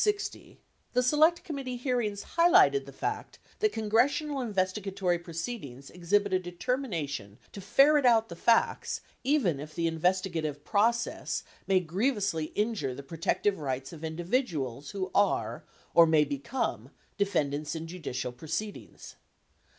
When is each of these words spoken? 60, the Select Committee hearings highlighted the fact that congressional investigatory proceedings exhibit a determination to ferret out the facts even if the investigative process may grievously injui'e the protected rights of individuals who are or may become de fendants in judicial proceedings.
60, 0.03 0.57
the 0.93 1.03
Select 1.03 1.43
Committee 1.43 1.75
hearings 1.77 2.23
highlighted 2.35 2.87
the 2.87 2.91
fact 2.91 3.37
that 3.59 3.71
congressional 3.71 4.41
investigatory 4.41 5.19
proceedings 5.19 5.91
exhibit 5.91 6.33
a 6.33 6.39
determination 6.39 7.37
to 7.51 7.61
ferret 7.61 8.03
out 8.03 8.27
the 8.27 8.35
facts 8.35 9.01
even 9.23 9.59
if 9.59 9.75
the 9.75 9.85
investigative 9.85 10.65
process 10.65 11.43
may 11.67 11.79
grievously 11.79 12.51
injui'e 12.57 12.95
the 12.95 13.03
protected 13.03 13.59
rights 13.59 13.93
of 13.93 14.03
individuals 14.03 14.89
who 14.89 15.11
are 15.13 15.65
or 15.93 16.07
may 16.07 16.23
become 16.23 16.89
de 17.19 17.25
fendants 17.25 17.75
in 17.75 17.85
judicial 17.85 18.31
proceedings. 18.31 19.17